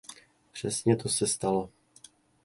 [0.51, 1.69] Přesně to se stalo.